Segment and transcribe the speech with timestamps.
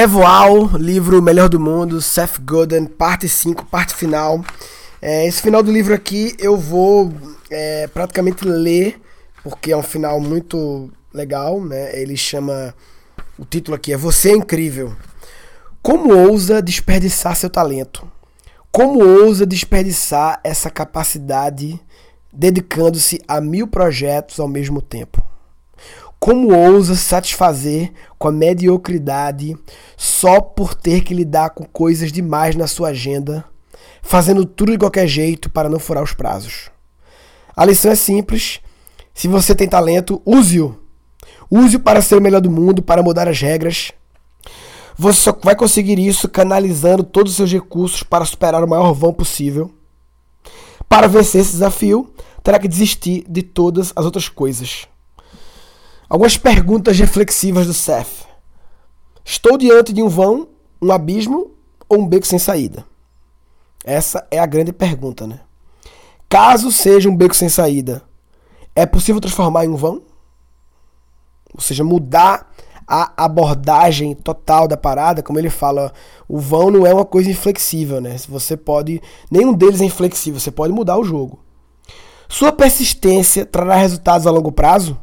[0.00, 4.42] Revoal, livro Melhor do Mundo, Seth Godin, parte 5, parte final.
[5.02, 7.12] É, esse final do livro aqui eu vou
[7.50, 8.98] é, praticamente ler,
[9.44, 11.94] porque é um final muito legal, né?
[12.00, 12.74] Ele chama.
[13.38, 14.96] O título aqui é Você é Incrível.
[15.82, 18.10] Como ousa desperdiçar seu talento?
[18.72, 21.78] Como ousa desperdiçar essa capacidade
[22.32, 25.22] dedicando-se a mil projetos ao mesmo tempo?
[26.20, 29.56] Como ousa satisfazer com a mediocridade
[29.96, 33.42] só por ter que lidar com coisas demais na sua agenda,
[34.02, 36.70] fazendo tudo de qualquer jeito para não furar os prazos?
[37.56, 38.60] A lição é simples.
[39.14, 40.78] Se você tem talento, use-o.
[41.50, 43.90] Use-o para ser o melhor do mundo, para mudar as regras.
[44.98, 49.14] Você só vai conseguir isso canalizando todos os seus recursos para superar o maior vão
[49.14, 49.70] possível.
[50.86, 54.86] Para vencer esse desafio, terá que desistir de todas as outras coisas.
[56.10, 58.26] Algumas perguntas reflexivas do Seth.
[59.24, 60.48] Estou diante de um vão,
[60.82, 61.52] um abismo
[61.88, 62.84] ou um beco sem saída?
[63.84, 65.38] Essa é a grande pergunta, né?
[66.28, 68.02] Caso seja um beco sem saída,
[68.74, 70.02] é possível transformar em um vão?
[71.54, 72.52] Ou seja, mudar
[72.88, 75.92] a abordagem total da parada, como ele fala,
[76.28, 78.16] o vão não é uma coisa inflexível, né?
[78.28, 79.00] Você pode,
[79.30, 81.38] nenhum deles é inflexível, você pode mudar o jogo.
[82.28, 84.98] Sua persistência trará resultados a longo prazo?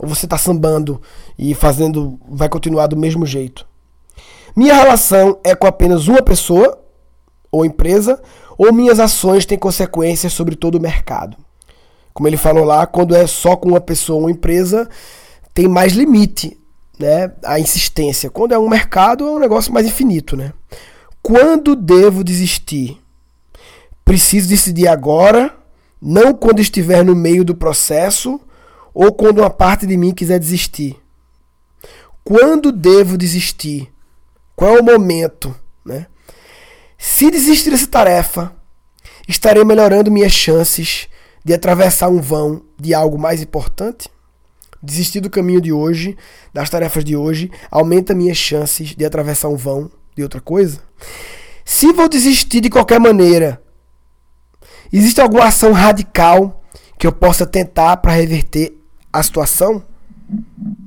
[0.00, 1.00] Ou você está sambando
[1.38, 3.66] e fazendo, vai continuar do mesmo jeito?
[4.56, 6.80] Minha relação é com apenas uma pessoa
[7.52, 8.20] ou empresa,
[8.56, 11.36] ou minhas ações têm consequências sobre todo o mercado?
[12.14, 14.88] Como ele falou lá, quando é só com uma pessoa ou empresa,
[15.52, 16.58] tem mais limite,
[16.98, 17.32] né?
[17.44, 18.30] A insistência.
[18.30, 20.54] Quando é um mercado, é um negócio mais infinito, né?
[21.22, 22.98] Quando devo desistir?
[24.02, 25.54] Preciso decidir agora,
[26.00, 28.40] não quando estiver no meio do processo
[28.92, 30.96] ou quando uma parte de mim quiser desistir?
[32.24, 33.92] Quando devo desistir?
[34.54, 35.54] Qual é o momento?
[35.84, 36.06] Né?
[36.98, 38.54] Se desistir dessa tarefa,
[39.26, 41.08] estarei melhorando minhas chances
[41.44, 44.08] de atravessar um vão de algo mais importante?
[44.82, 46.16] Desistir do caminho de hoje,
[46.52, 50.80] das tarefas de hoje, aumenta minhas chances de atravessar um vão de outra coisa?
[51.64, 53.62] Se vou desistir de qualquer maneira,
[54.92, 56.62] existe alguma ação radical
[56.98, 58.79] que eu possa tentar para reverter
[59.12, 59.84] a situação,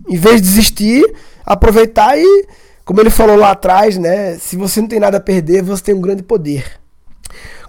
[0.08, 1.04] em vez de desistir,
[1.46, 2.48] aproveitar e,
[2.86, 4.38] como ele falou lá atrás, né?
[4.38, 6.80] Se você não tem nada a perder, você tem um grande poder.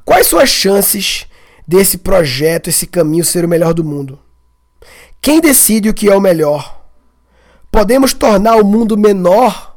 [0.04, 1.26] Quais são as chances
[1.66, 4.18] desse projeto, esse caminho ser o melhor do mundo?
[5.20, 6.84] Quem decide o que é o melhor?
[7.72, 9.74] Podemos tornar o mundo menor?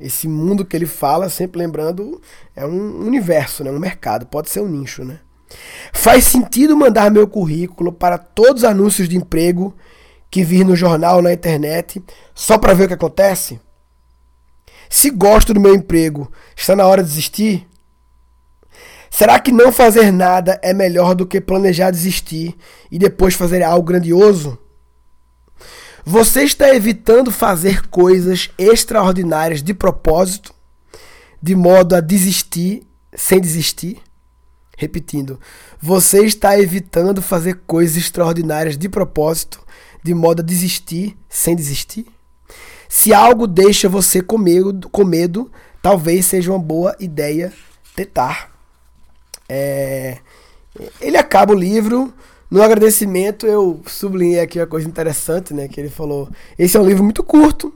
[0.00, 2.20] Esse mundo que ele fala, sempre lembrando,
[2.54, 3.70] é um universo, né?
[3.70, 5.04] um mercado, pode ser um nicho.
[5.04, 5.20] Né?
[5.92, 9.74] Faz sentido mandar meu currículo para todos os anúncios de emprego
[10.30, 12.02] que vir no jornal, na internet,
[12.34, 13.60] só para ver o que acontece?
[14.88, 17.66] Se gosto do meu emprego, está na hora de desistir?
[19.10, 22.56] Será que não fazer nada é melhor do que planejar desistir
[22.90, 24.58] e depois fazer algo grandioso?
[26.04, 30.54] Você está evitando fazer coisas extraordinárias de propósito,
[31.42, 34.00] de modo a desistir sem desistir?
[34.76, 35.40] Repetindo,
[35.80, 39.65] você está evitando fazer coisas extraordinárias de propósito,
[40.06, 42.06] de modo a desistir sem desistir?
[42.88, 45.50] Se algo deixa você com medo, com medo
[45.82, 47.52] talvez seja uma boa ideia
[47.94, 48.50] tentar.
[49.48, 50.18] É...
[51.00, 52.12] Ele acaba o livro.
[52.48, 55.66] No agradecimento, eu sublinhei aqui uma coisa interessante, né?
[55.66, 57.74] Que ele falou: esse é um livro muito curto.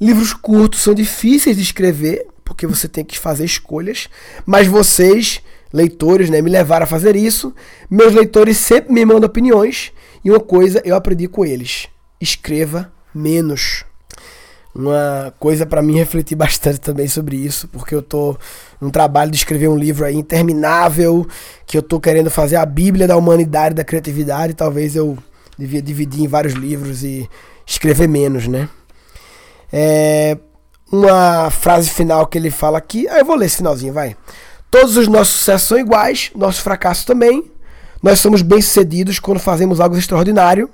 [0.00, 4.08] Livros curtos são difíceis de escrever, porque você tem que fazer escolhas.
[4.44, 5.40] Mas vocês,
[5.72, 7.54] leitores, né, me levaram a fazer isso.
[7.88, 9.92] Meus leitores sempre me mandam opiniões.
[10.24, 11.88] E uma coisa eu aprendi com eles:
[12.20, 13.84] escreva menos.
[14.74, 18.36] Uma coisa para mim refletir bastante também sobre isso, porque eu tô
[18.80, 21.26] num trabalho de escrever um livro aí interminável,
[21.66, 25.16] que eu tô querendo fazer a Bíblia da humanidade, da criatividade, talvez eu
[25.56, 27.28] devia dividir em vários livros e
[27.64, 28.68] escrever menos, né?
[29.72, 30.36] É,
[30.90, 34.16] uma frase final que ele fala aqui, ah, eu vou ler esse finalzinho, vai.
[34.70, 37.50] Todos os nossos sucessos são iguais, nossos fracassos também.
[38.04, 40.68] Nós somos bem-sucedidos quando fazemos algo extraordinário.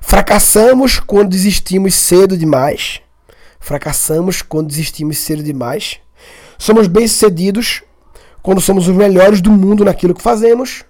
[0.00, 3.00] Fracassamos quando desistimos cedo demais.
[3.58, 5.98] Fracassamos quando desistimos cedo demais.
[6.56, 7.82] Somos bem-sucedidos
[8.40, 10.84] quando somos os melhores do mundo naquilo que fazemos.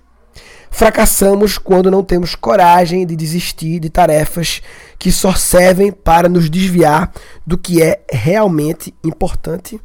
[0.71, 4.61] Fracassamos quando não temos coragem de desistir de tarefas
[4.99, 7.11] que só servem para nos desviar
[7.47, 9.81] do que é realmente importante.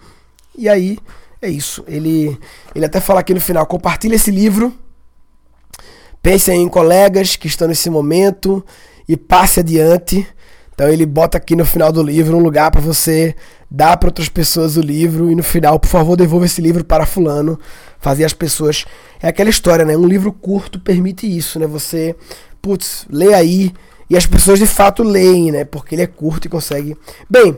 [0.54, 1.00] E aí
[1.42, 1.86] é isso.
[1.88, 2.38] Ele,
[2.75, 4.78] ele até fala aqui no final: compartilhe esse livro
[6.22, 8.64] Pense em colegas que estão nesse momento
[9.08, 10.28] e passe adiante.
[10.74, 13.36] Então ele bota aqui no final do livro um lugar para você
[13.69, 17.06] dar para outras pessoas o livro e no final, por favor, devolva esse livro para
[17.06, 17.60] fulano,
[18.00, 18.86] fazer as pessoas
[19.22, 19.98] é aquela história, né?
[19.98, 21.66] Um livro curto permite isso, né?
[21.68, 22.16] Você,
[22.62, 23.74] putz, lê aí
[24.10, 25.66] e as pessoas de fato leem, né?
[25.66, 26.96] Porque ele é curto e consegue.
[27.30, 27.58] Bem,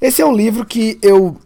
[0.00, 1.36] esse é um livro que eu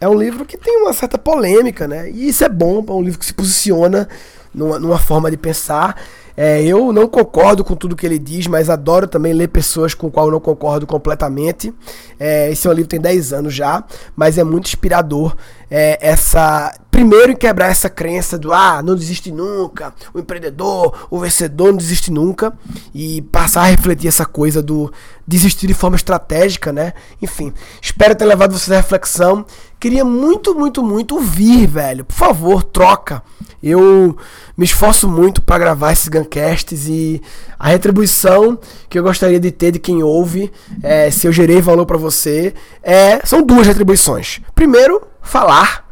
[0.00, 2.10] é um livro que tem uma certa polêmica, né?
[2.10, 4.08] E isso é bom, é um livro que se posiciona
[4.54, 5.96] numa, numa forma de pensar.
[6.36, 10.10] É, eu não concordo com tudo que ele diz, mas adoro também ler pessoas com
[10.10, 11.72] qual eu não concordo completamente.
[12.18, 13.84] É, esse é um livro tem 10 anos já,
[14.16, 15.36] mas é muito inspirador
[15.70, 16.74] é, essa.
[16.90, 21.76] Primeiro em quebrar essa crença do ah, não desiste nunca, o empreendedor, o vencedor não
[21.76, 22.52] desiste nunca,
[22.94, 24.92] e passar a refletir essa coisa do
[25.26, 26.92] desistir de forma estratégica, né?
[27.20, 27.52] Enfim,
[27.82, 29.44] espero ter levado vocês à reflexão.
[29.84, 32.06] Queria muito, muito, muito ouvir, velho.
[32.06, 33.22] Por favor, troca.
[33.62, 34.16] Eu
[34.56, 37.20] me esforço muito para gravar esses Guncasts e
[37.58, 38.58] a retribuição
[38.88, 40.50] que eu gostaria de ter de quem ouve,
[40.82, 44.40] é, se eu gerei valor para você, é, são duas retribuições.
[44.54, 45.86] Primeiro, falar,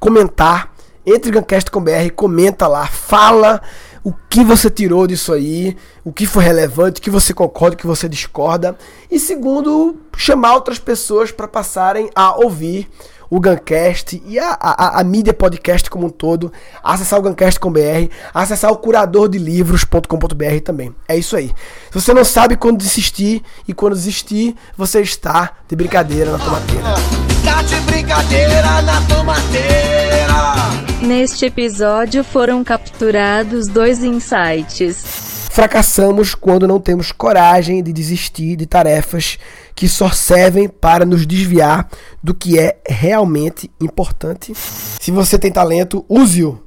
[0.00, 0.72] comentar,
[1.06, 3.62] entre Guncast com BR, comenta lá, fala
[4.04, 5.74] o que você tirou disso aí,
[6.04, 8.76] o que foi relevante, o que você concorda, o que você discorda.
[9.10, 12.88] E segundo, chamar outras pessoas para passarem a ouvir
[13.30, 16.52] o Guncast e a, a, a, mídia podcast como um todo,
[16.82, 20.94] acessar o Guncast com BR, acessar o curador de livros.com.br também.
[21.08, 21.50] É isso aí.
[21.90, 26.94] Se você não sabe quando desistir e quando desistir, você está de brincadeira na tomateira.
[27.42, 30.93] Tá de brincadeira na tomateira.
[31.06, 35.04] Neste episódio foram capturados dois insights.
[35.50, 39.38] Fracassamos quando não temos coragem de desistir de tarefas
[39.74, 41.90] que só servem para nos desviar
[42.22, 44.54] do que é realmente importante.
[44.54, 46.58] Se você tem talento, use-o.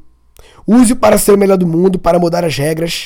[0.68, 3.06] Use-o para ser o melhor do mundo, para mudar as regras.